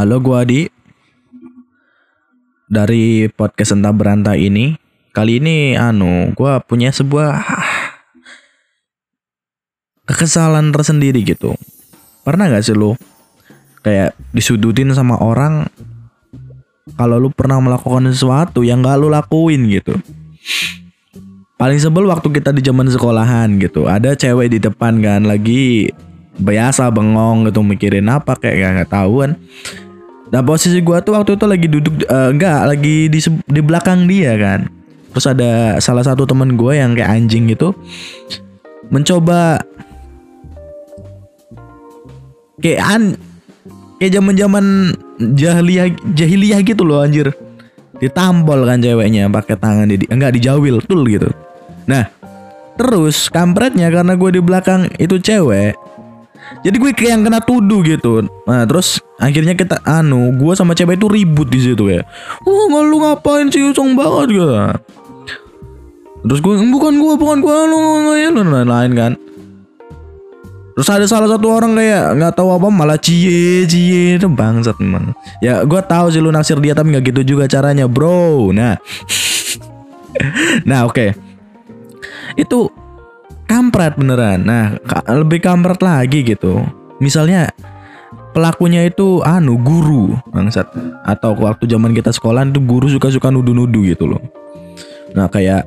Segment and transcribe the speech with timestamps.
[0.00, 0.64] Halo, gua Adi.
[2.72, 4.72] Dari podcast entah berantai ini,
[5.12, 7.36] kali ini anu, gua punya sebuah
[10.08, 11.52] kekesalan tersendiri gitu.
[12.24, 12.96] Pernah gak sih lu
[13.84, 15.68] kayak disudutin sama orang
[16.96, 20.00] kalau lu pernah melakukan sesuatu yang gak lu lakuin gitu.
[21.60, 23.84] Paling sebel waktu kita di zaman sekolahan gitu.
[23.84, 25.92] Ada cewek di depan kan lagi
[26.40, 29.36] biasa bengong gitu mikirin apa kayak gak, gak tahu kan.
[30.30, 33.18] Nah posisi gua tuh waktu itu lagi duduk eh, enggak lagi di
[33.50, 34.70] di belakang dia kan.
[35.10, 35.50] Terus ada
[35.82, 37.74] salah satu teman gue yang kayak anjing gitu
[38.94, 39.58] mencoba
[42.62, 43.02] kayak an
[43.98, 47.34] kayak zaman-zaman jahiliyah jahiliyah gitu loh anjir.
[48.00, 51.28] Ditampol kan ceweknya pakai tangan di enggak dijawil tuh gitu.
[51.84, 52.08] Nah,
[52.78, 55.76] terus kampretnya karena gue di belakang itu cewek.
[56.60, 58.28] Jadi gue kayak yang kena tuduh gitu.
[58.44, 62.04] Nah, terus akhirnya kita anu, gue sama cewek itu ribut di situ ya.
[62.44, 64.52] Oh, nggak lu ngapain sih usung banget gitu.
[66.20, 68.12] Terus gue bukan gue, bukan gue lu lu
[68.44, 69.12] lain kan.
[70.80, 75.12] Terus ada salah satu orang kayak nggak tahu apa malah cie cie itu bangsat memang.
[75.44, 78.48] Ya gue tahu sih lu naksir dia tapi nggak gitu juga caranya bro.
[78.48, 78.80] Nah,
[80.68, 81.12] nah oke.
[82.32, 82.72] Itu
[83.50, 84.46] kampret beneran.
[84.46, 84.78] Nah,
[85.10, 86.62] lebih kampret lagi gitu.
[87.02, 87.50] Misalnya
[88.30, 90.70] pelakunya itu anu guru bangsat
[91.02, 94.22] atau waktu zaman kita sekolah itu guru suka-suka nuduh-nuduh gitu loh.
[95.18, 95.66] Nah, kayak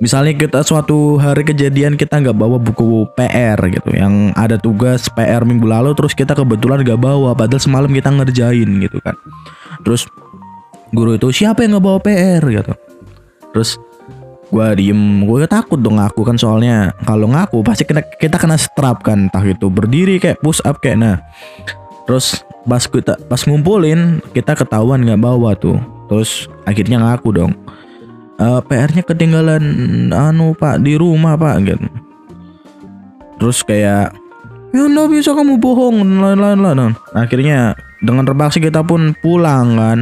[0.00, 5.44] misalnya kita suatu hari kejadian kita nggak bawa buku PR gitu yang ada tugas PR
[5.44, 9.16] minggu lalu terus kita kebetulan nggak bawa padahal semalam kita ngerjain gitu kan.
[9.84, 10.08] Terus
[10.96, 12.72] guru itu siapa yang nggak bawa PR gitu.
[13.52, 13.76] Terus
[14.50, 15.26] gua diem.
[15.26, 19.26] Gue takut dong ngaku kan soalnya kalau ngaku pasti kena, kita kena strap kan.
[19.28, 21.16] Entah itu berdiri kayak push up kayak nah.
[22.06, 25.78] Terus pas kita pas ngumpulin kita ketahuan nggak bawa tuh.
[26.06, 27.52] Terus akhirnya ngaku dong.
[28.38, 29.64] "Eh, PR-nya ketinggalan
[30.14, 31.86] anu pak di rumah pak gitu.
[33.36, 34.14] Terus kayak
[34.70, 37.72] ya nggak bisa kamu bohong dan lain-lain lah Nah, akhirnya
[38.04, 39.98] dengan terpaksa kita pun pulang kan.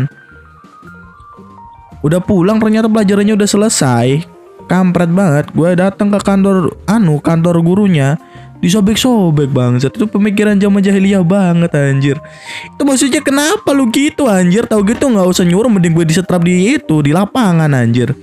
[2.05, 4.34] Udah pulang ternyata pelajarannya udah selesai
[4.75, 5.47] kampret banget.
[5.55, 8.19] Gue datang ke kantor anu kantor gurunya.
[8.59, 9.93] Disobek-sobek bangsat.
[9.93, 12.17] Itu pemikiran zaman jahiliyah banget anjir.
[12.65, 14.65] Itu maksudnya kenapa lu gitu anjir?
[14.65, 18.17] Tahu gitu nggak usah nyuruh mending gue disetrap di itu di lapangan anjir.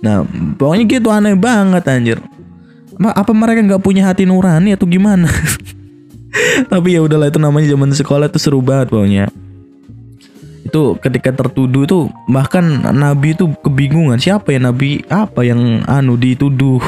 [0.00, 0.22] Nah
[0.56, 2.18] pokoknya gitu aneh banget anjir.
[3.02, 5.26] Apa mereka nggak punya hati nurani atau gimana?
[6.72, 9.28] Tapi ya udahlah itu namanya zaman sekolah itu seru banget pokoknya
[10.72, 12.64] itu ketika tertuduh itu bahkan
[12.96, 15.04] nabi itu kebingungan siapa ya nabi?
[15.12, 16.80] Apa yang anu dituduh?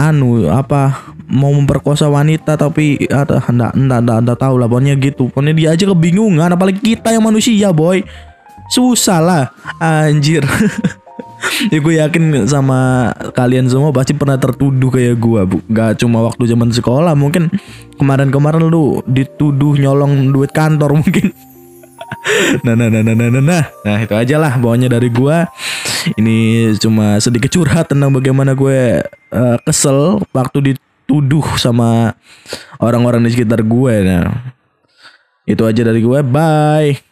[0.00, 5.28] Anu apa mau memperkosa wanita tapi ada enggak enggak, enggak tahu lah pokoknya gitu.
[5.28, 8.00] Pokoknya dia aja kebingungan apalagi kita yang manusia boy.
[8.72, 9.44] Susah lah
[9.76, 10.40] anjir.
[11.72, 15.56] Ya gue yakin sama kalian semua pasti pernah tertuduh kayak gue bu.
[15.72, 17.48] Gak cuma waktu zaman sekolah mungkin
[17.96, 21.32] kemarin-kemarin lu dituduh nyolong duit kantor mungkin
[22.64, 25.48] nah, nah, nah, nah, nah, nah, nah, nah, itu aja lah pokoknya dari gua.
[26.16, 32.16] Ini cuma sedikit curhat tentang bagaimana gue eh, kesel waktu dituduh sama
[32.80, 33.94] orang-orang di sekitar gue.
[34.04, 34.54] Nah,
[35.44, 36.18] itu aja dari gue.
[36.24, 37.09] Bye.